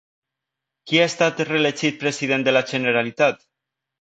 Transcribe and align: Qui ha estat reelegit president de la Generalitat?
Qui 0.91 1.01
ha 1.01 1.03
estat 1.09 1.43
reelegit 1.49 2.01
president 2.05 2.47
de 2.49 2.55
la 2.59 2.65
Generalitat? 2.73 3.47